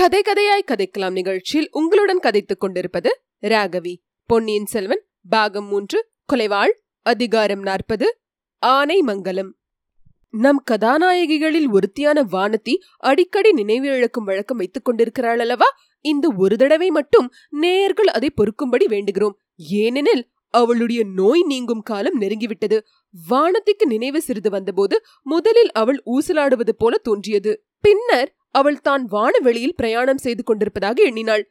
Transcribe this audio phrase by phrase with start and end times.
[0.00, 3.96] கதை கதையாய் கதைக்கலாம் நிகழ்ச்சியில் உங்களுடன் கதைத்துக் கொண்டிருப்பது ராகவி.
[4.26, 6.72] பொன்னியின் செல்வன் பாகம் மூன்று கொலைவாள்
[7.02, 8.18] அதிகாரம் நாற்பது
[8.58, 9.56] ஆனை மங்கலம்.
[10.30, 15.66] நம் கதாநாயகிகளில் ஒருத்தியான வானதி அடிக்கடி நினைவு இழக்கும் வழக்கம் வைத்துக் கொண்டிருக்கிறாள் அல்லவா
[16.00, 19.32] இந்த ஒரு தடவை மட்டும் நேயர்கள் அதை பொறுக்கும்படி வேண்டுகிறோம்.
[19.56, 22.80] ஏனெனில் அவளுடைய நோய் நீங்கும் காலம் நெருங்கிவிட்டது.
[23.30, 27.64] வானத்திக்கு நினைவு சிறிது வந்தபோது முதலில் அவள் ஊசலாடுவது போல தோன்றியது.
[27.80, 31.44] பின்னர் அவள் தான் வானவெளியில் பிரயாணம் செய்து கொண்டிருப்பதாக எண்ணினாள்.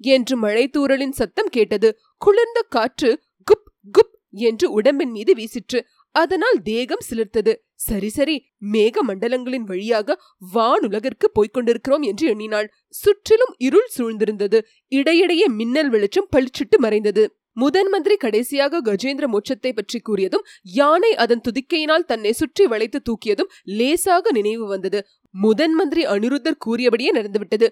[0.00, 0.66] என்று மழை
[1.10, 1.88] சத்தம் கேட்டது.
[2.16, 3.10] குளிர்ந்த காற்று
[3.46, 4.14] குப் குப்
[4.48, 5.80] என்று உடம்பின் மீது வீசிற்று.
[6.14, 7.52] அதனால் தேகம் சிலிர்த்தது.
[7.74, 8.36] சரி சரி
[8.72, 10.16] மேக மண்டலங்களின் வழியாக
[10.54, 12.68] வானுலகிற்கு போய்க் கொண்டிருக்கிறோம் என்று எண்ணினாள்.
[12.88, 14.58] சுற்றிலும் இருள் சூழ்ந்திருந்தது.
[14.92, 17.24] இடையிடையே மின்னல் வெளிச்சம் பளிச்சிட்டு மறைந்தது.
[17.52, 24.30] முதன் மந்திரி கடைசியாக கஜேந்திர மோட்சத்தை பற்றி கூறியதும் யானை அதன் துதிக்கையினால் தன்னை சுற்றி வளைத்து தூக்கியதும் லேசாக
[24.30, 25.00] நினைவு வந்தது.
[25.34, 27.68] முதன் மந்திரி அனிருத்தர் கூறியபடியே நடந்துவிட்டது.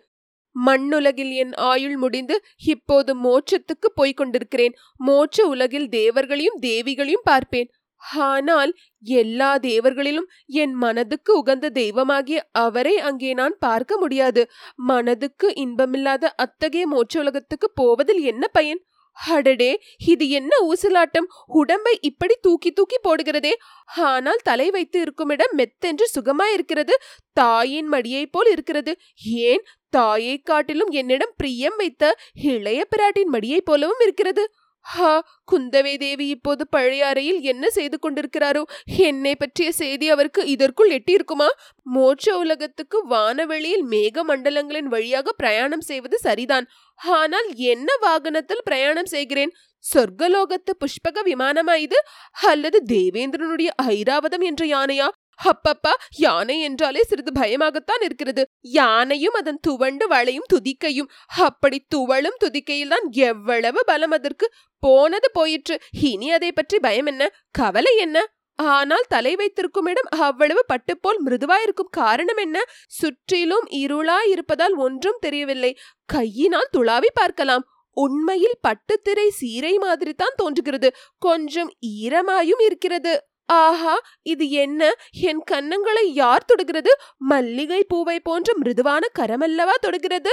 [0.56, 4.74] மண்ணுலகில் என் ஆயுள் முடிந்து இப்போது மோட்சத்துக்கு போய்க் கொண்டிருக்கிறேன்.
[5.06, 7.68] மோட்ச உலகில் தேவர்களையும் தேவிகளையும் பார்ப்பேன்.
[8.02, 8.72] ஆனால்
[9.04, 14.42] எல்லா தேவர்களிலும் என் மனதுக்கு உகந்த தெய்வமாகிய அவரை அங்கே நான் பார்க்க முடியாது.
[14.74, 18.80] மனதுக்கு இன்பமில்லாத அத்தகைய மோட்ச உலகத்துக்கு போவதில் என்ன பயன்?
[19.26, 21.26] அடடே இது என்ன ஊசலாட்டம்?
[21.46, 23.50] உடம்பை இப்படி தூக்கி தூக்கி போடுகிறதே?
[23.96, 26.90] ஆனால் தலை வைத்து இருக்கும் இடம் மெத்தென்று சுகமாயிருக்கிறது.
[27.32, 28.96] தாயின் மடியைப் போல் இருக்கிறது.
[29.24, 29.64] ஏன்?
[29.90, 34.50] தாயை காட்டிலும் என்னிடம் பிரியம் வைத்த இளைய பிராட்டின் மடியைப் போலவும் இருக்கிறது.
[34.84, 35.10] ஹா
[35.52, 38.62] குந்தவை தேவி இப்போது பழைய அறையில் என்ன செய்து கொண்டிருக்கிறாரோ?
[38.96, 41.48] என்னை பற்றிய செய்தி அவருக்கு இதற்குள் எட்டியிருக்குமா?
[41.94, 46.68] மோட்ச உலகத்துக்கு வானவெளியில் மேக மண்டலங்களின் வழியாக பிரயாணம் செய்வது சரிதான்.
[46.96, 49.52] ஆனால் என்ன வாகனத்தில் பிரயாணம் செய்கிறேன்?
[49.94, 52.00] சொர்க்கலோகத்து புஷ்பக விமானமா இது?
[52.46, 55.08] அல்லது தேவேந்திரனுடைய ஐராவதம் என்ற யானையா?
[55.38, 58.46] அப்பப்பா யானை என்றாலே சிறிது பயமாகத்தான் இருக்கிறது.
[58.60, 61.10] யானையும் அதன் துவண்டு வளையும் துதிக்கையும்.
[61.28, 65.80] அப்படி துவளும் துதிக்கையில் தான் எவ்வளவு பலம் அதற்கு போனது போயிற்று.
[66.00, 67.30] இனி அதை பற்றி பயம் என்ன?
[67.50, 68.26] கவலை என்ன?
[68.58, 72.64] ஆனால் தலை வைத்திருக்கும் இடம் அவ்வளவு பட்டுப்போல் மிருதுவாயிருக்கும் காரணம் என்ன?
[72.86, 75.78] சுற்றிலும் இருளாய் இருப்பதால் ஒன்றும் தெரியவில்லை.
[76.04, 77.66] கையினால் துளாவி பார்க்கலாம்.
[77.92, 80.94] உண்மையில் பட்டுத்திரை சீரை மாதிரி தான் தோன்றுகிறது.
[81.18, 83.26] கொஞ்சம் ஈரமாயும் இருக்கிறது.
[83.48, 84.90] ஆஹா இது என்ன?
[85.20, 86.92] என் கன்னங்களை யார் தொடுகிறது?
[87.16, 90.32] மல்லிகை பூவை போன்ற மிருதுவான கரமல்லவா தொடுகிறது?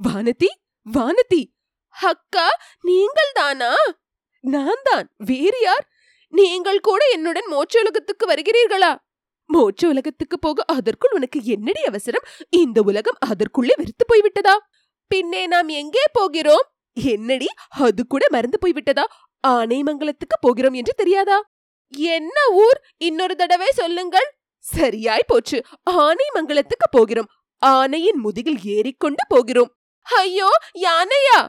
[0.00, 0.50] வானதி
[0.86, 1.42] வானதி!
[1.94, 2.46] அக்கா
[2.80, 3.72] நீங்கள் தானா?
[4.44, 5.06] நான் தான்.
[5.18, 5.84] வேறு யார்?
[6.32, 8.92] நீங்கள் கூட என்னுடன் மோட்ச உலகத்துக்கு வருகிறீர்களா?
[9.50, 12.26] மோட்ச உலகத்துக்கு போக அதற்குள் உனக்கு என்னடி அவசரம்?
[12.50, 14.54] இந்த உலகம் அதற்குள்ளே வெறுத்து போய்விட்டதா?
[15.10, 16.64] பின்னே நாம் எங்கே போகிறோம்?
[16.96, 19.04] என்னடி அது கூட மறந்து போய்விட்டதா?
[19.44, 21.38] ஆனைமங்கலத்துக்கு போகிறோம் என்று தெரியாதா?
[21.98, 22.80] என்ன ஊர்?
[22.96, 24.32] இன்னொரு தடவை சொல்லுங்கள்.
[24.58, 25.64] சரியாய் போச்சு.
[25.82, 27.28] ஆனை ஆனைமங்கலத்துக்கு போகிறோம்.
[27.66, 29.74] ஆனையின் முதுகில் ஏறிக்கொண்டு போகிறோம்.
[30.02, 30.48] ஐயோ
[30.78, 31.48] யானையா!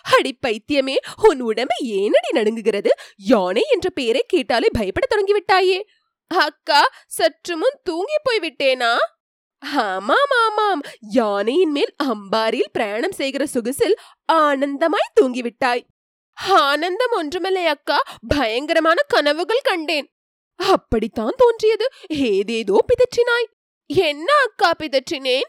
[0.00, 2.88] அடி பைத்தியமே உன் உடம்பு ஏனடி நடுங்குகிறது?
[3.16, 5.82] யானை என்ற பெயரை கேட்டாலே பயப்பட தொடங்கிவிட்டாயே.
[6.26, 8.96] அக்கா சற்று முன் தூங்கி போய் விட்டேனா
[9.62, 10.80] ஆமாம் ஆமாம்.
[11.00, 13.94] யானையின் மேல் அம்பாரியில் பிரயாணம் செய்கிற சொகுசில்
[14.32, 15.82] ஆனந்தமாய் தூங்கிவிட்டாய்.
[16.38, 17.98] ஆனந்தம் ஒன்றுமில்லை அக்கா.
[18.28, 20.06] பயங்கரமான கனவுகள் கண்டேன்.
[20.56, 21.86] அப்படித்தான் தோன்றியது.
[22.08, 23.48] ஏதேதோ பிதற்றினாய்.
[23.86, 25.48] என்ன அக்கா பிதற்றினேன்?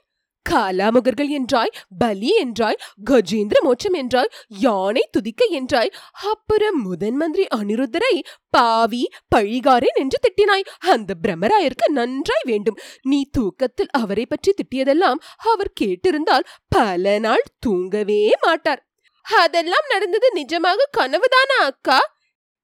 [0.50, 2.80] காலாமுகர்கள் என்றாய் பலி என்றாய்
[3.10, 10.68] கஜேந்திர மோட்சம் என்றாய் யானை துதிக்க என்றாய் அப்புறம் முதன் மந்திரி அனிருத்தரை பாவி பழிகாரன் என்று திட்டினாய்.
[10.78, 12.80] அந்த பிரம்மராயருக்கு நன்றாய் வேண்டும்.
[13.02, 18.84] நீ தூக்கத்தில் அவரை பற்றி திட்டியதெல்லாம் அவர் கேட்டிருந்தால் பல நாள் தூங்கவே மாட்டார்.
[19.26, 22.00] அதெல்லாம் நடந்தது நிஜமாக கனவுதானா அக்கா?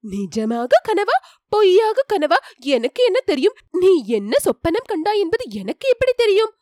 [0.03, 1.16] நிஜமாக கனவா?
[1.50, 2.38] பொய்யாக கனவா?
[2.58, 3.58] எனக்கு என்ன தெரியும்?
[3.72, 6.53] நீ என்ன சொப்பனம் கண்டா என்பது எனக்கு எப்படி தெரியும்?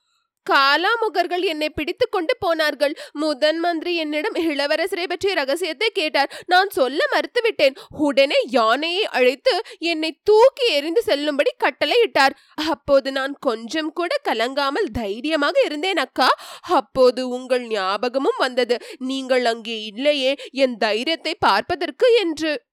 [0.50, 2.96] காலாமுகர்கள் என்னை பிடித்து கொண்டு போனார்கள்.
[3.12, 6.32] முதன் மந்திரி என்னிடம் இளவரசரை பற்றிய ரகசியத்தை கேட்டார்.
[6.46, 7.78] நான் சொல்ல மறுத்துவிட்டேன்.
[7.90, 12.36] உடனே யானையை அழைத்து என்னை தூக்கி எறிந்து செல்லும்படி கட்டளையிட்டார்.
[12.68, 16.30] அப்போது நான் கொஞ்சம் கூட கலங்காமல் தைரியமாக இருந்தேன் அக்கா.
[16.62, 18.78] அப்போது உங்கள் ஞாபகமும் வந்தது.
[18.98, 20.36] நீங்கள் அங்கே இல்லையே.
[20.52, 22.66] என் தைரியத்தை பார்ப்பதற்கு என்று.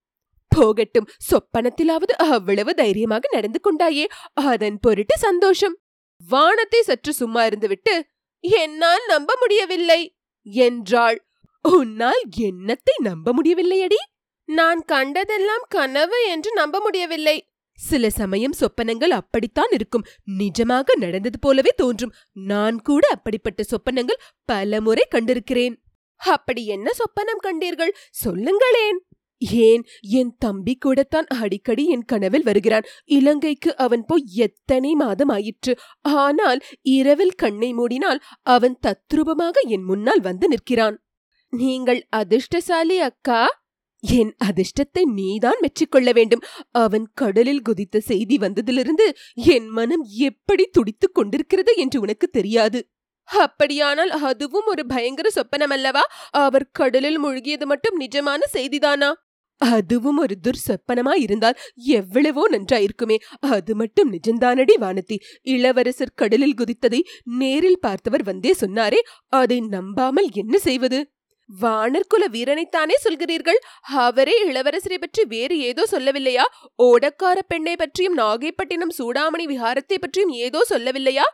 [0.48, 1.08] போகட்டும்.
[1.30, 4.04] சொப்பனத்திலாவது அவ்வளவு தைரியமாக நடந்து கொண்டாயே.
[4.34, 5.74] அதன் பொருட்டு சந்தோஷம்.
[6.28, 8.02] வானத்தை சற்று சும்மா இருந்துவிட்டு
[8.40, 11.18] என்னால் நம்ப முடியவில்லை என்றாள்.
[11.62, 14.00] உன்னால் என்னத்தை நம்ப முடியவில்லையடி?
[14.48, 17.48] நான் கண்டதெல்லாம் கனவு என்று நம்ப முடியவில்லை.
[17.78, 20.04] சில சமயம் சொப்பனங்கள் அப்படித்தான் இருக்கும்.
[20.38, 22.14] நிஜமாக நடந்தது போலவே தோன்றும்.
[22.32, 25.74] நான் கூட அப்படிப்பட்ட சொப்பனங்கள் பலமுறை கண்டிருக்கிறேன்.
[26.16, 27.92] அப்படி என்ன சொப்பனம் கண்டீர்கள்?
[28.10, 29.06] சொல்லுங்களேன்.
[29.52, 32.82] ஏன் என் தம்பி கூடத்தான் அடிக்கடி என் கனவில் வருகிறான்?
[33.04, 35.78] இலங்கைக்கு அவன் போய் எத்தனை மாதம் ஆயிற்று?
[36.02, 40.98] ஆனால் இரவில் கண்ணை மூடினால் அவன் தத்ரூபமாக என் முன்னால் வந்து நிற்கிறான்.
[41.48, 43.62] நீங்கள் அதிர்ஷ்டசாலி அக்கா.
[44.00, 46.42] என் அதிர்ஷ்டத்தை நீதான் மெச்சிக்கொள்ள வேண்டும்.
[46.70, 52.88] அவன் கடலில் குதித்த செய்தி வந்ததிலிருந்து என் மனம் எப்படி துடித்துக் கொண்டிருக்கிறது என்று உனக்கு தெரியாது.
[53.28, 59.12] அப்படியானால் அதுவும் ஒரு பயங்கர சொப்பனம் அல்லவா அவர் கடலில் மூழ்கியது மட்டும் நிஜமான செய்திதானா?
[59.60, 61.58] அதுவும் ஒரு துர்சொப்பனமா இருந்தால்
[61.98, 63.16] எவ்வளவோ நன்றாயிருக்குமே.
[63.40, 65.16] அது மட்டும் நிஜந்தானடி வானதி.
[65.42, 67.00] இளவரசர் கடலில் குதித்ததை
[67.40, 69.00] நேரில் பார்த்தவர் வந்தே சொன்னாரே
[69.32, 71.00] அதை நம்பாமல் என்ன செய்வது?
[71.50, 73.58] வானர்குல வீரனைத்தானே சொல்கிறீர்கள்?
[74.06, 76.44] அவரே இளவரசரை பற்றி வேறு ஏதோ சொல்லவில்லையா?
[76.82, 81.26] ஓடக்கார பெண்ணை பற்றியும் நாகைப்பட்டினம் சூடாமணி விஹாரத்தை பற்றியும் ஏதோ சொல்லவில்லையா?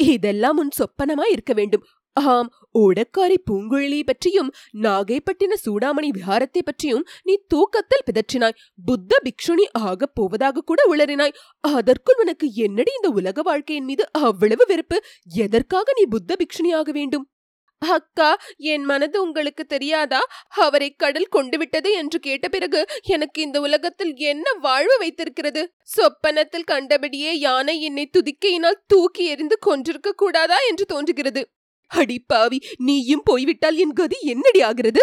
[0.00, 1.84] இதெல்லாம் உன் சொப்பனமா இருக்க வேண்டும்.
[2.16, 4.52] ஆம் ஓடக்காரி பூங்குழலியை பற்றியும்
[4.82, 8.58] நாகைப்பட்டின சூடாமணி விஹாரத்தை பற்றியும் நீ தூக்கத்தில் பிதற்றினாய்.
[8.84, 11.32] புத்த பிக்ஷுனி ஆகப் போவதாக கூட உளறினாய்.
[11.60, 15.02] அதற்குள் உனக்கு என்னடி இந்த உலக வாழ்க்கையின் மீது அவ்வளவு வெறுப்பு?
[15.34, 17.30] எதற்காக நீ புத்த பிக்ஷுனி ஆக வேண்டும்?
[17.78, 20.20] அக்கா என் மனது உங்களுக்கு தெரியாதா?
[20.48, 25.72] அவரை கடல் கொண்டு விட்டது என்று கேட்ட பிறகு எனக்கு இந்த உலகத்தில் என்ன வாழ்வு வைத்திருக்கிறது?
[25.82, 31.48] சொப்பனத்தில் கண்டபடியே யானை என்னை துதிக்கையினால் தூக்கி எறிந்து கொன்றிருக்க கூடாதா என்று தோன்றுகிறது.
[31.90, 35.02] அடி பாவி நீயும் போய்விட்டால் என் கதி என்னடி ஆகிறது?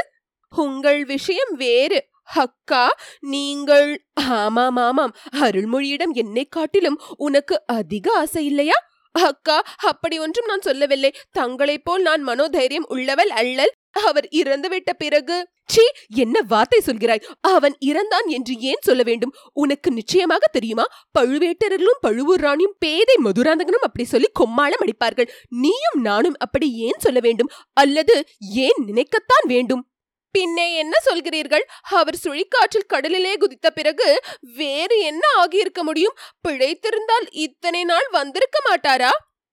[0.53, 1.99] உங்கள் விஷயம் வேறு.
[2.35, 2.85] அக்கா
[3.19, 5.13] நீங்கள் ஆமாம் ஆமாம்.
[5.39, 8.77] அருள்மொழியிடம் என்னை காட்டிலும் உனக்கு அதிக ஆசை இல்லையா?
[9.15, 11.11] அக்கா அப்படி ஒன்றும் நான் சொல்லவில்லை.
[11.31, 13.73] தங்களைப் போல் நான் மனோதைரியம் உள்ளவள் அல்லல்.
[14.05, 17.23] அவர் இறந்துவிட்ட பிறகு சீ என்ன வார்த்தை சொல்கிறாய்?
[17.41, 19.35] அவன் இறந்தான் என்று ஏன் சொல்ல வேண்டும்?
[19.53, 20.85] உனக்கு நிச்சயமாக தெரியுமா?
[21.19, 25.29] பழுவேட்டரர்களும் பழுவூர் ராணியும் பேதை மதுராந்தகனும் அப்படி சொல்லி கொம்மாளம் அடிப்பார்கள்.
[25.49, 27.51] நீயும் நானும் அப்படி ஏன் சொல்ல வேண்டும்?
[27.73, 29.91] அல்லது ஏன் நினைக்கத்தான் வேண்டும்?
[30.31, 31.63] பின்னே என்ன சொல்கிறீர்கள்?
[31.81, 36.17] அவர் சுழிக்காற்றில் கடலிலே குதித்த பிறகு வேறு என்ன ஆகியிருக்க முடியும்?
[36.47, 39.09] பிழைத்திருந்தால் இத்தனை நாள் வந்திருக்க மாட்டாரா?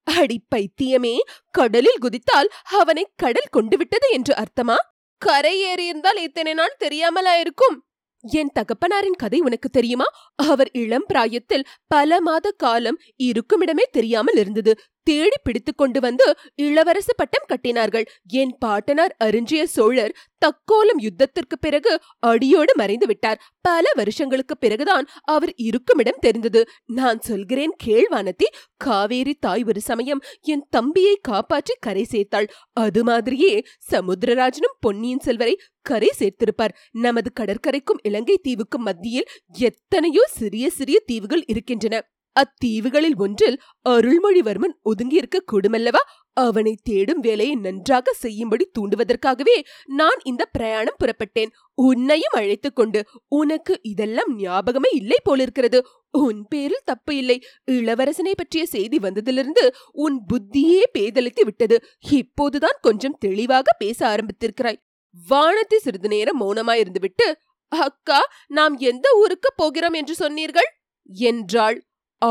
[0.07, 1.15] அடி பைத்தியமே!
[1.51, 4.77] கடலில் குதித்தால் அவனை கடல் கொண்டு விட்டது என்று அர்த்தமா?
[5.23, 7.77] கரை ஏறியிருந்தால் இத்தனை நாள் தெரியாமலா இருக்கும்
[8.25, 10.07] என் தகப்பனாரின் கதை உனக்கு தெரியுமா?
[10.43, 14.73] அவர் இளம் பிராயத்தில் பல மாத காலம் இருக்குமிடமே தெரியாமல் இருந்தது.
[15.05, 16.27] தேடி பிடித்து கொண்டு வந்து
[16.63, 18.07] இளவரசு பட்டம் கட்டினார்கள்.
[18.41, 23.39] என் பாட்டனார் அருஞ்சிய சோழர் தக்கோலம் யுத்தத்திற்கு பிறகு அடியோடு மறைந்து விட்டார்.
[23.61, 26.61] பல வருஷங்களுக்கு பிறகுதான் அவர் இருக்குமிடம் தெரிந்தது.
[27.01, 32.49] நான் சொல்கிறேன் கேள்வானத்தி காவேரி தாய் ஒரு சமயம் என் தம்பியை காப்பாற்றி கரை சேர்த்தாள்.
[32.73, 33.55] அது மாதிரியே
[33.91, 36.77] சமுத்திரராஜனும் பொன்னியின் செல்வரை கரை சேர்த்திருப்பார்.
[37.05, 39.31] நமது கடற்கரைக்கும் இலங்கை தீவுக்கும் மத்தியில்
[39.69, 41.97] எத்தனையோ சிறிய சிறிய தீவுகள் இருக்கின்றன.
[42.35, 46.03] அத்தீவுகளில் ஒன்றில் அருள்மொழிவர்மன் ஒதுங்கியிருக்க கூடுமல்லவா?
[46.33, 51.51] அவனை தேடும் வேலையை நன்றாக செய்யும்படி தூண்டுவதற்காகவே நான் இந்த பிரயாணம் புறப்பட்டேன்.
[51.75, 55.87] உன்னையும் அழைத்துக் கொண்டு உனக்கு இதெல்லாம் ஞாபகமே இல்லை போலிருக்கிறது.
[56.11, 57.43] உன் பேரில் தப்பு இல்லை.
[57.71, 61.83] இளவரசனை பற்றிய செய்தி வந்ததிலிருந்து உன் புத்தியே பேதலித்து விட்டது.
[62.11, 64.83] இப்போதுதான் கொஞ்சம் தெளிவாக பேச ஆரம்பித்திருக்கிறாய்.
[65.29, 67.27] வானத்தை சிறிது நேரம் மௌனமாயிருந்துவிட்டு
[67.69, 70.71] அக்கா நாம் எந்த ஊருக்கு போகிறோம் என்று சொன்னீர்கள்?
[71.07, 71.79] என்றாள்.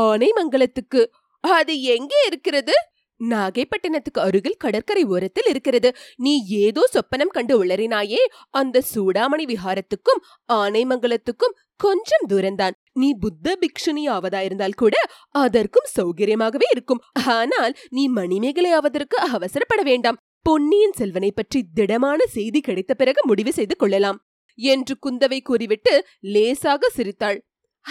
[0.00, 1.02] ஆனைமங்கலத்துக்கு
[1.44, 2.74] அது எங்கே இருக்கிறது?
[3.20, 5.88] நாகைப்பட்டினத்துக்கு அருகில் கடற்கரை ஓரத்தில் இருக்கிறது.
[6.16, 8.22] நீ ஏதோ சொப்பனம் கண்டு உளறினாயே.
[8.50, 10.20] அந்த சூடாமணி விஹாரத்துக்கும்
[10.52, 12.74] ஆனைமங்கலத்துக்கும் கொஞ்சம் தூரம்தான்.
[12.92, 14.96] நீ புத்த பிக்ஷுனி ஆவதாயிருந்தால் கூட
[15.28, 17.02] அதற்கும் சௌகரியமாகவே இருக்கும்.
[17.36, 20.20] ஆனால் நீ மணிமேகலை ஆவதற்கு அவசரப்பட வேண்டாம்.
[20.42, 24.20] பொன்னியின் செல்வனை பற்றி திடமான செய்தி கிடைத்த பிறகு முடிவு செய்து கொள்ளலாம்.
[24.58, 25.92] என்று குந்தவை கூறிவிட்டு
[26.34, 27.38] லேசாக சிரித்தாள்.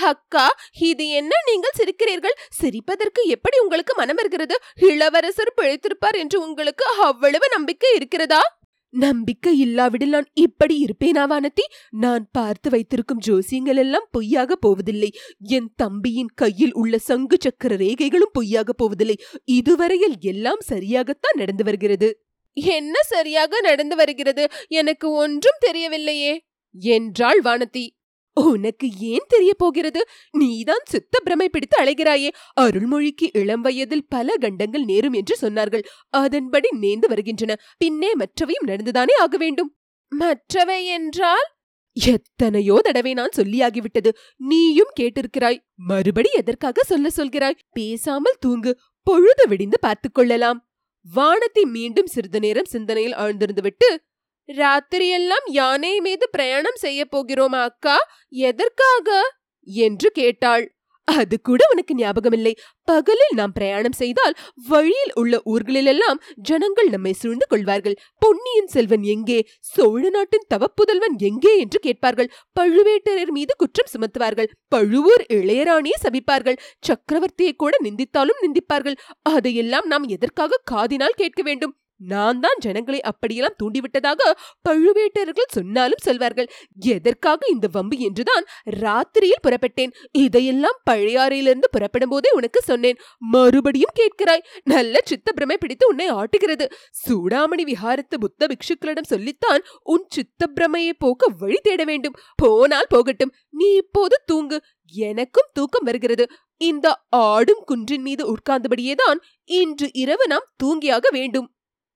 [0.02, 2.38] அக்கா இது என்ன நீங்கள் சிரிக்கிறீர்கள்?
[2.50, 8.62] சிரிப்பதற்கு எப்படி உங்களுக்கு மனம் வருகிறது இளவரசர் பிழைத்திருப்பார் என்று உங்களுக்கு அவ்வளவு நம்பிக்கை இருக்கிறதா?
[8.90, 11.66] நம்பிக்கை இல்லாவிடில் நான் இப்படி இருப்பேனா வானதி?
[11.90, 15.14] நான் பார்த்து வைத்திருக்கும் ஜோசியங்கள் எல்லாம் பொய்யாக போவதில்லை.
[15.40, 19.18] என் தம்பியின் கையில் உள்ள சங்கு சக்கர ரேகைகளும் பொய்யாக போவதில்லை.
[19.46, 22.24] இதுவரையில் எல்லாம் சரியாகத்தான் நடந்து வருகிறது.
[22.54, 24.48] என்ன சரியாக நடந்து வருகிறது?
[24.68, 26.38] எனக்கு ஒன்றும் தெரியவில்லையே.
[26.72, 27.88] என்றாள் வானதி.
[28.34, 30.06] உனக்கு ஏன் தெரிய போகிறது?
[30.32, 32.30] நீதான் சித்த பிரமை பிடித்து அழைகிறாயே.
[32.62, 35.84] அருள்மொழிக்கு இளம் வயதில் பல கண்டங்கள் நேரும் என்று சொன்னார்கள்.
[36.10, 37.56] அதன்படி நேர்ந்து வருகின்றன.
[37.78, 39.76] பின்னே மற்றவையும் நடந்துதானே ஆக வேண்டும்?
[40.10, 41.52] மற்றவை என்றால்?
[41.94, 44.10] எத்தனையோ தடவை நான் சொல்லியாகிவிட்டது.
[44.38, 45.58] நீயும் கேட்டிருக்கிறாய்.
[45.76, 47.60] மறுபடி எதற்காக சொல்ல சொல்கிறாய்?
[47.72, 48.80] பேசாமல் தூங்கு.
[49.04, 50.68] பொழுது விடிந்து பார்த்துக் கொள்ளலாம்.
[51.14, 54.02] வானத்தை மீண்டும் சிறிது நேரம் சிந்தனையில் ஆழ்ந்திருந்து விட்டு
[54.48, 57.98] ராத்திரியெல்லாம் யானை மீது பிரயாணம் செய்ய போகிறோமா அக்கா?
[58.30, 59.36] எதற்காக?
[59.64, 60.76] என்று கேட்டாள்.
[61.06, 62.56] அது கூட உனக்கு ஞாபகமில்லை.
[62.84, 64.36] பகலில் நாம் பிரயாணம் செய்தால்
[64.68, 67.96] வழியில் உள்ள ஊர்களிலெல்லாம் ஜனங்கள் நம்மை சூழ்ந்து கொள்வார்கள்.
[68.20, 69.48] பொன்னியின் செல்வன் எங்கே?
[69.60, 71.60] சோழ நாட்டின் தவப்புதல்வன் எங்கே?
[71.60, 72.32] என்று கேட்பார்கள்.
[72.60, 74.48] பழுவேட்டரர் மீது குற்றம் சுமத்துவார்கள்.
[74.68, 76.58] பழுவூர் இளையராணியை சபிப்பார்கள்.
[76.88, 78.96] சக்கரவர்த்தியை கூட நிந்தித்தாலும் நிந்திப்பார்கள்.
[79.22, 81.78] அதையெல்லாம் நாம் எதற்காக காதினால் கேட்க வேண்டும்?
[82.08, 84.32] நான் தான் ஜனங்களை அப்படியெல்லாம் தூண்டிவிட்டதாக
[84.70, 86.50] பழுவேட்டர்கள் சொன்னாலும் சொல்வார்கள்.
[86.80, 88.46] எதற்காக இந்த வம்பு என்றுதான்
[88.82, 89.94] ராத்திரியில் புறப்பட்டேன்.
[90.12, 93.00] இதையெல்லாம் பழையாறையிலிருந்து புறப்படும் போதே உனக்கு சொன்னேன்.
[93.18, 94.44] மறுபடியும் கேட்கிறாய்.
[94.64, 96.68] நல்ல சித்த பிரமை பிடித்து உன்னை ஆட்டுகிறது.
[97.08, 102.16] சூடாமணி விஹாரத்து புத்த பிக்ஷுக்களிடம் சொல்லித்தான் உன் சித்த பிரமையை போக்க வழி தேட வேண்டும்.
[102.36, 103.34] போனால் போகட்டும்.
[103.50, 104.64] நீ இப்போது தூங்கு.
[104.94, 106.28] எனக்கும் தூக்கம் வருகிறது.
[106.58, 111.48] இந்த ஆடும் குன்றின் மீது உட்கார்ந்தபடியேதான் இன்று இரவு நாம் தூங்கியாக வேண்டும்.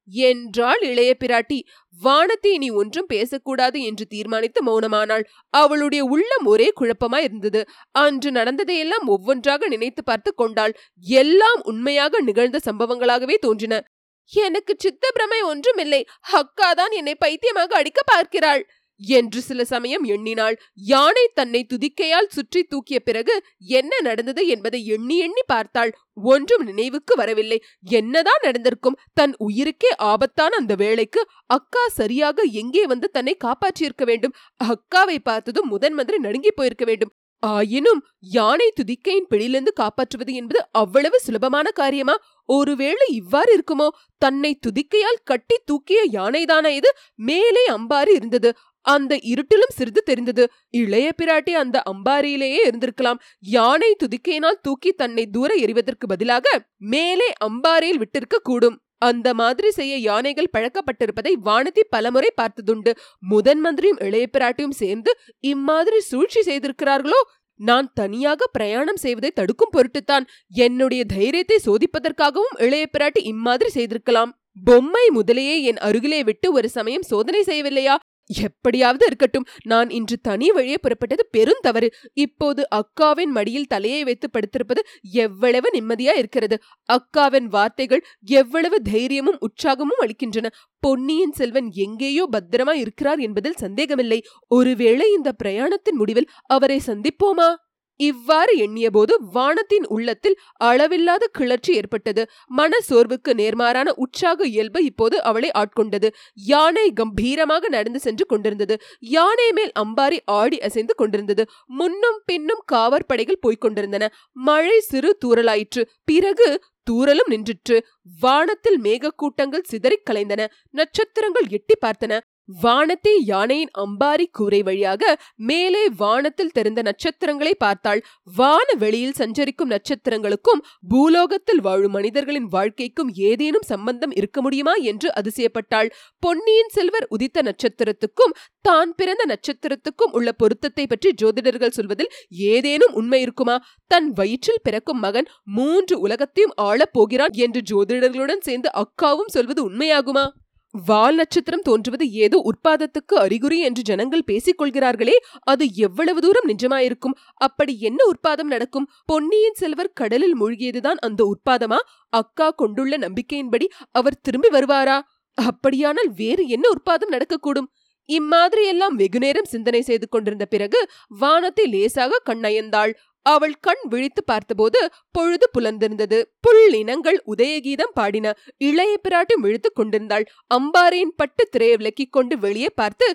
[0.07, 1.59] என்றாள் இளைய பிராட்டி.
[2.01, 5.23] வானத்தை இனி ஒன்றும் பேசக்கூடாது என்று தீர்மானித்து மௌனமானாள்.
[5.49, 7.65] அவளுடைய உள்ளம் ஒரே குழப்பமாய் இருந்தது.
[7.91, 10.75] அன்று நடந்ததையெல்லாம் ஒவ்வொன்றாக நினைத்து பார்த்து கொண்டாள்.
[11.05, 13.83] எல்லாம் உண்மையாக நிகழ்ந்த சம்பவங்களாகவே தோன்றின.
[14.31, 18.63] எனக்கு சித்த பிரமை ஒன்றுமில்லை அக்காதான் என்னை பைத்தியமாக அடிக்க பார்க்கிறாள்.
[19.01, 20.55] என்று சில சமயம் எண்ணினாள்.
[20.75, 25.91] யானை தன்னை துதிக்கையால் சுற்றி தூக்கிய பிறகு என்ன நடந்தது என்பதை எண்ணி எண்ணி பார்த்தாள்.
[26.23, 27.59] ஒன்றும் நினைவுக்கு வரவில்லை.
[27.89, 28.99] என்னதான் நடந்திருக்கும்?
[29.13, 34.35] தன் உயிருக்கே ஆபத்தான அந்த வேளைக்கு அக்கா சரியாக எங்கே வந்து தன்னை காப்பாற்றியிருக்க வேண்டும்?
[34.63, 37.13] அக்காவை பார்த்ததும் முதன் மந்திரி நடுங்கி போயிருக்க வேண்டும்.
[37.43, 42.15] ஆயினும் யானை துதிக்கையின் பிடியிலிருந்து காப்பாற்றுவது என்பது அவ்வளவு சுலபமான காரியமா?
[42.45, 43.87] ஒருவேளை இவ்வாறு இருக்குமோ?
[44.17, 46.91] தன்னை துதிக்கையால் கட்டி தூக்கிய யானைதானா இது?
[47.15, 48.51] மேலே அம்பாறு இருந்தது.
[48.95, 50.43] அந்த இருட்டிலும் சிறிது தெரிந்தது.
[50.81, 53.21] இளைய பிராட்டி அந்த அம்பாரியிலேயே இருந்திருக்கலாம்.
[53.55, 56.47] யானை துதிக்கையினால் தூக்கி தன்னை தூர எறிவதற்கு பதிலாக
[56.93, 58.77] மேலே அம்பாரியில் விட்டிருக்க கூடும்.
[59.05, 62.91] அந்த மாதிரி செய்ய யானைகள் பழக்கப்பட்டிருப்பதை வானதி பலமுறை பார்த்ததுண்டு.
[63.33, 65.11] முதன் மந்திரியும் இளைய பிராட்டியும் சேர்ந்து
[65.51, 67.19] இம்மாதிரி சூழ்ச்சி செய்திருக்கிறார்களோ?
[67.59, 70.25] நான் தனியாக பிரயாணம் செய்வதை தடுக்கும் பொருட்டுத்தான்.
[70.55, 74.33] என்னுடைய தைரியத்தை சோதிப்பதற்காகவும் இளைய பிராட்டி இம்மாதிரி செய்திருக்கலாம்.
[74.63, 77.95] பொம்மை முதலையே என் அருகிலே விட்டு ஒரு சமயம் சோதனை செய்யவில்லையா?
[78.27, 79.45] எப்படியாவது இருக்கட்டும்.
[79.63, 86.59] நான் இன்று தனி வழியே புறப்பட்டது பெருந்தவறு இப்போது அக்காவின் மடியில் தலையை வைத்து படுத்திருப்பது எவ்வளவு நிம்மதியா இருக்கிறது.
[86.93, 90.47] அக்காவின் வார்த்தைகள் எவ்வளவு தைரியமும் உற்சாகமும் அளிக்கின்றன.
[90.79, 94.23] பொன்னியின் செல்வன் எங்கேயோ பத்திரமா இருக்கிறார் என்பதில் சந்தேகமில்லை.
[94.47, 97.55] ஒருவேளை இந்த பிரயாணத்தின் முடிவில் அவரை சந்திப்போமா?
[97.97, 102.29] இவ்வாறு எண்ணியபோது வானத்தின் உள்ளத்தில் அளவில்லாத கிளர்ச்சி ஏற்பட்டது.
[102.45, 106.09] மன சோர்வுக்கு நேர்மாறான உற்சாக இயல்பு இப்போது அவளை ஆட்கொண்டது.
[106.33, 108.77] யானை கம்பீரமாக நடந்து சென்று கொண்டிருந்தது.
[108.99, 111.45] யானை மேல் அம்பாரி ஆடி அசைந்து கொண்டிருந்தது.
[111.65, 114.13] முன்னும் பின்னும் காவற்படைகள் போய்க் கொண்டிருந்தன.
[114.31, 117.85] மழை சிறு தூரலாயிற்று பிறகு தூரலும் நின்றிற்று.
[118.19, 120.47] வானத்தில் மேகக்கூட்டங்கள் சிதறிக் கலைந்தன.
[120.71, 122.19] நட்சத்திரங்கள் எட்டி பார்த்தன.
[122.49, 125.03] வானத்தை யானையின் அம்பாரி கூரை வழியாக
[125.35, 128.01] மேலே வானத்தில் தெரிந்த நட்சத்திரங்களை பார்த்தாள்.
[128.37, 135.91] வான வெளியில் சஞ்சரிக்கும் நட்சத்திரங்களுக்கும் பூலோகத்தில் வாழும் மனிதர்களின் வாழ்க்கைக்கும் ஏதேனும் சம்பந்தம் இருக்க முடியுமா என்று அதிசயப்பட்டாள்.
[136.23, 142.13] பொன்னியின் செல்வர் உதித்த நட்சத்திரத்துக்கும் தான் பிறந்த நட்சத்திரத்துக்கும் உள்ள பொருத்தத்தை பற்றி ஜோதிடர்கள் சொல்வதில்
[142.53, 143.57] ஏதேனும் உண்மை இருக்குமா?
[143.91, 150.25] தன் வயிற்றில் பிறக்கும் மகன் மூன்று உலகத்தையும் ஆளப் போகிறான் என்று ஜோதிடர்களுடன் சேர்ந்து அக்காவும் சொல்வது உண்மையாகுமா?
[150.73, 157.15] வால் நட்சத்திரம் தோன்றுவது ஏதோ உற்பாதத்துக்கு அறிகுறி என்று ஜனங்கள் பேசிக் கொள்கிறார்களே அது எவ்வளவு தூரம் நிஜமாயிருக்கும்?
[157.37, 158.87] அப்படி என்ன உற்பாதம் நடக்கும்?
[159.05, 161.79] பொன்னியின் செல்வர் கடலில் மூழ்கியதுதான் அந்த உற்பாதமா?
[162.13, 164.97] அக்கா கொண்டுள்ள நம்பிக்கையின்படி அவர் திரும்பி வருவாரா?
[165.37, 167.69] அப்படியானால் வேறு என்ன உற்பாதம் நடக்கக்கூடும்?
[168.09, 170.79] இம்மாதிரி எல்லாம் வெகுநேரம் சிந்தனை செய்து கொண்டிருந்த பிறகு
[171.19, 172.91] வானத்தை லேசாக கண்ணயந்தாள்.
[173.33, 174.79] அவள் கண் விழித்து பார்த்தபோது
[175.11, 176.19] பொழுது புலந்திருந்தது.
[176.45, 178.35] புள்ளினங்கள் உதயகீதம் பாடின.
[178.57, 180.25] இளைய பிராட்டி விழுத்துக் கொண்டிருந்தாள்.
[180.53, 183.07] அம்பாரியின் பட்டு திரையை விலக்கிக் கொண்டு வெளியே பார்த்து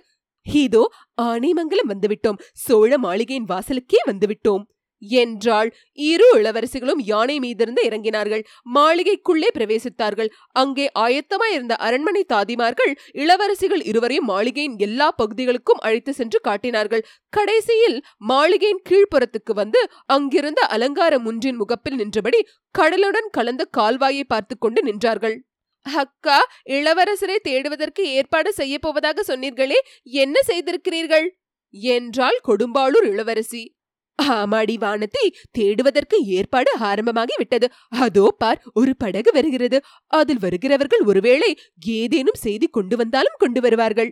[0.46, 0.84] இதோ
[1.22, 2.38] ஆனைமங்கலம் வந்துவிட்டோம்.
[2.64, 4.64] சோழ மாளிகையின் வாசலுக்கே வந்துவிட்டோம்.
[5.08, 5.74] என்றாள்.
[5.92, 8.44] இரு இளவரசிகளும் யானை மீதிருந்து இறங்கினார்கள்.
[8.74, 10.30] மாளிகைக்குள்ளே பிரவேசித்தார்கள்.
[10.48, 17.06] அங்கே ஆயத்தமாயிருந்த அரண்மனை தாதிமார்கள் இளவரசிகள் இருவரையும் மாளிகையின் எல்லா பகுதிகளுக்கும் அழைத்து சென்று காட்டினார்கள்.
[17.28, 22.46] கடைசியில் மாளிகையின் கீழ்ப்புறத்துக்கு வந்து அங்கிருந்த அலங்கார முன்றின் முகப்பில் நின்றபடி
[22.78, 25.36] கடலுடன் கலந்த கால்வாயை பார்த்து கொண்டு நின்றார்கள்.
[25.82, 29.78] அக்கா இளவரசரை தேடுவதற்கு ஏற்பாடு செய்ய போவதாக சொன்னீர்களே.
[30.04, 31.28] என்ன செய்திருக்கிறீர்கள்?
[31.70, 33.74] என்றாள் கொடும்பாளூர் இளவரசி.
[34.18, 37.66] ஆமாடி வானத்தை தேடுவதற்கு ஏற்பாடு ஆரம்பமாகி விட்டது.
[37.88, 39.78] அதோ பார் ஒரு படகு வருகிறது.
[40.06, 41.50] அதில் வருகிறவர்கள் ஒருவேளை
[41.86, 44.10] ஏதேனும் செய்தி கொண்டு வந்தாலும் கொண்டு வருவார்கள்.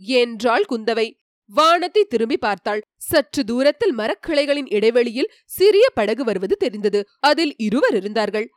[0.00, 1.06] என்றாள் குந்தவை.
[1.50, 2.82] வானத்தை திரும்பி பார்த்தாள்.
[2.96, 7.00] சற்று தூரத்தில் மரக்கிளைகளின் இடைவெளியில் சிறிய படகு வருவது தெரிந்தது.
[7.20, 8.48] அதில் இருவர் இருந்தார்கள்.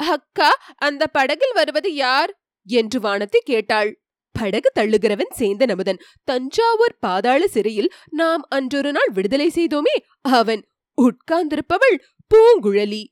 [0.00, 2.32] அக்கா அந்த படகில் வருவது யார்?
[2.66, 3.90] என்று வானத்தை கேட்டாள்.
[4.32, 10.68] படகு தள்ளுகிறவன் சேந்தன் அமுதன் தஞ்சாவூர் பாதாள சிறையில் நாம் அன்றொரு நாள் விடுதலை செய்தோமே அவன்.
[11.02, 11.98] உட்கார்ந்திருப்பவள்
[12.34, 13.04] பூங்குழலி.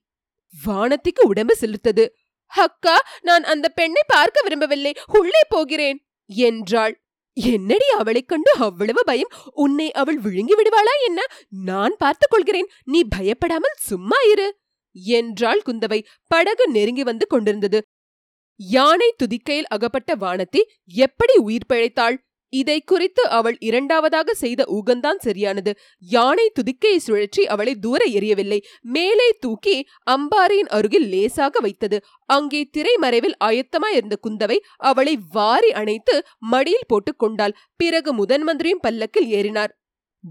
[0.65, 2.15] வானத்திற்கு உடம்பு செலுத்தது.
[2.47, 4.95] அக்கா நான் அந்த பெண்ணை பார்க்க விரும்பவில்லை.
[5.07, 7.01] உள்ளே போகிறேன் என்றாள்.
[7.33, 9.29] என்னடி அவளைக் கண்டு அவ்வளவு பயம்?
[9.53, 11.23] உன்னை அவள் விழுங்கி விடுவாளா என்ன?
[11.49, 12.69] நான் பார்த்துக் கொள்கிறேன்.
[12.85, 14.57] நீ பயப்படாமல் சும்மா இரு
[14.93, 16.05] என்றாள் குந்தவை.
[16.27, 17.87] படகு நெருங்கி வந்து கொண்டிருந்தது.
[18.57, 22.17] யானை துதிக்கையில் அகப்பட்ட வானத்தி எப்படி உயிர் பிழைத்தாள்?
[22.49, 25.79] இதை குறித்து அவள் இரண்டாவதாக செய்த ஊகந்தான் சரியானது.
[25.99, 28.59] யானை துதிக்கையை சுழற்றி அவளை தூர எறியவில்லை.
[28.81, 32.03] மேலே தூக்கி அம்பாரியின் அருகில் லேசாக வைத்தது.
[32.25, 37.57] அங்கே திரைமறைவில் ஆயத்தமாயிருந்த குந்தவை அவளை வாரி அணைத்து மடியில் போட்டுக் கொண்டாள்.
[37.77, 39.73] பிறகு முதன் மந்திரியும் பல்லக்கில் ஏறினார்.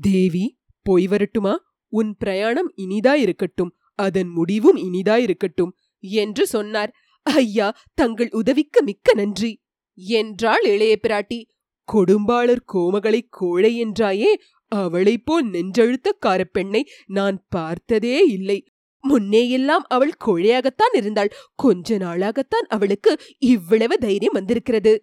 [0.01, 1.73] தேவி போய் வரட்டுமா?
[1.87, 3.73] உன் பிரயாணம் இனிதாயிருக்கட்டும்.
[3.95, 6.93] அதன் முடிவும் இனிதாயிருக்கட்டும் என்று சொன்னார்.
[7.25, 9.61] ஐயா தங்கள் உதவிக்கு மிக்க நன்றி.
[9.93, 11.45] என்றாள் இளைய பிராட்டி.
[11.93, 14.31] கொடும்பாளர் கோமகளை கோழை என்றாயே
[14.67, 18.65] அவளைப் போல் நெஞ்செழுத்தக்கார பெண்ணை நான் பார்த்ததே இல்லை.
[19.03, 21.31] முன்னேயெல்லாம் அவள் கோழையாகத்தான் இருந்தாள்.
[21.55, 24.93] கொஞ்ச நாளாகத்தான் அவளுக்கு இவ்வளவு தைரியம் வந்திருக்கிறது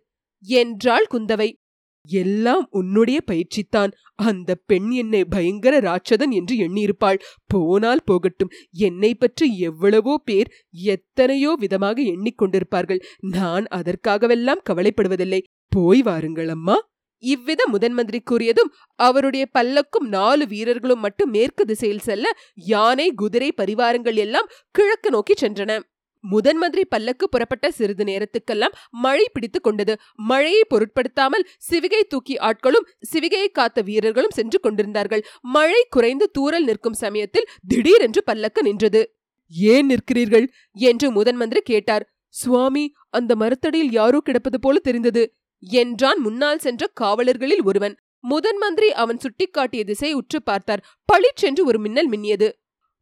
[0.44, 1.61] என்றாள் குந்தவை.
[2.08, 7.18] எல்லாம் உன்னுடைய பயிற்சித்தான் அந்த பெண் என்னை பயங்கர ராட்சதன் என்று எண்ணியிருப்பாள்.
[7.46, 8.52] போனால் போகட்டும்.
[8.70, 13.02] என்னை பற்றி எவ்வளவோ பேர் எத்தனையோ விதமாக எண்ணிக்கொண்டிருப்பார்கள்.
[13.20, 15.42] நான் அதற்காகவெல்லாம் கவலைப்படுவதில்லை.
[15.68, 16.76] போய் வாருங்கள் அம்மா.
[17.22, 22.26] இவ்வித முதன் மந்திரி கூறியதும் அவருடைய பல்லக்கும் நாலு வீரர்களும் மட்டும் மேற்கு திசையில் செல்ல
[22.66, 25.78] யானை குதிரை பரிவாரங்கள் எல்லாம் கிழக்கு நோக்கி சென்றன.
[26.22, 29.96] முதன் மந்திரி பல்லக்கு புறப்பட்ட சிறிது நேரத்துக்கெல்லாம் மழை பிடித்துக் கொண்டது.
[30.14, 35.24] மழையை பொருட்படுத்தாமல் சிவிகை தூக்கி ஆட்களும் சிவிகையை காத்த வீரர்களும் சென்று கொண்டிருந்தார்கள்.
[35.40, 39.14] மழை குறைந்து தூரல் நிற்கும் சமயத்தில் திடீரென்று பல்லக்கு நின்றது.
[39.50, 40.46] ஏன் நிற்கிறீர்கள்?
[40.72, 42.12] என்று முதன் மந்திரி கேட்டார்.
[42.28, 47.96] சுவாமி அந்த மரத்தடியில் யாரோ கிடப்பது போல தெரிந்தது என்றான் முன்னால் சென்ற காவலர்களில் ஒருவன்.
[48.20, 50.84] முதன் மந்திரி அவன் சுட்டிக்காட்டிய திசையை உற்று பார்த்தார்.
[51.04, 52.48] பளிச்சென்று ஒரு மின்னல் மின்னியது.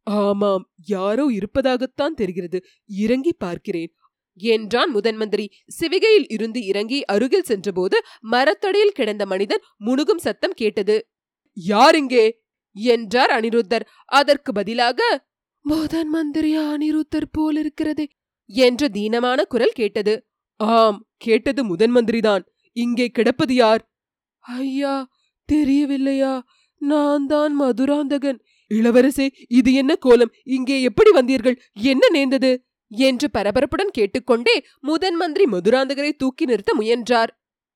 [0.03, 2.59] ஆமாம் யாரோ இருப்பதாகத்தான் தெரிகிறது.
[2.85, 3.95] இறங்கி பார்க்கிறேன்.
[4.33, 11.09] என்றான் முதன் மந்திரி சிவிகையில் இருந்து இறங்கி அருகில் சென்றபோது மரத்தடியில் கிடந்த மனிதன் முணுகும் சத்தம் கேட்டது.
[11.53, 12.41] யார் இங்கே?
[12.75, 13.85] என்றார் அனிருத்தர்.
[14.05, 15.29] அதற்கு பதிலாக
[15.65, 18.07] முதன் மந்திரி அனிருத்தர் போல் இருக்கிறதே?
[18.45, 20.13] என்ற தீனமான குரல் கேட்டது.
[20.55, 23.91] ஆம் கேட்டது முதன் மந்திரிதான் இங்கே கிடப்பது யார்?
[24.39, 25.09] ஐயா
[25.49, 26.43] தெரியவில்லையா?
[26.77, 28.39] நான் தான் மதுராந்தகன்.
[28.71, 30.33] இளவரசே இது என்ன கோலம்?
[30.43, 31.57] இங்கே எப்படி வந்தீர்கள்?
[31.73, 32.51] என்ன நேர்ந்தது?
[32.87, 37.31] என்று பரபரப்புடன் கேட்டுக்கொண்டே முதன் மந்திரி மதுராந்தகரை தூக்கி நிறுத்த முயன்றார்.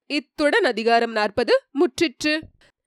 [0.10, 2.34] இத்துடன் அதிகாரம் நாற்பது முற்றிற்று.